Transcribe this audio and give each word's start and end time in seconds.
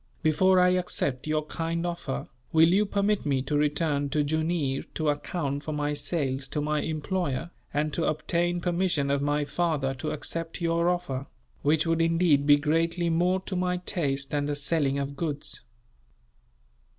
"Before 0.23 0.59
I 0.59 0.69
accept 0.69 1.27
your 1.27 1.45
kind 1.45 1.85
offer, 1.85 2.27
will 2.51 2.69
you 2.69 2.87
permit 2.87 3.23
me 3.23 3.43
to 3.43 3.55
return 3.55 4.09
to 4.09 4.23
Jooneer 4.23 4.83
to 4.95 5.09
account 5.09 5.63
for 5.63 5.73
my 5.73 5.93
sales 5.93 6.47
to 6.47 6.59
my 6.59 6.81
employer, 6.81 7.51
and 7.71 7.93
to 7.93 8.05
obtain 8.05 8.61
permission 8.61 9.11
of 9.11 9.21
my 9.21 9.45
father 9.45 9.93
to 9.93 10.09
accept 10.09 10.59
your 10.59 10.89
offer; 10.89 11.27
which 11.61 11.85
would 11.85 12.01
indeed 12.01 12.47
be 12.47 12.57
greatly 12.57 13.11
more 13.11 13.41
to 13.41 13.55
my 13.55 13.77
taste 13.77 14.31
than 14.31 14.45
the 14.45 14.55
selling 14.55 14.97
of 14.97 15.15
goods." 15.15 15.61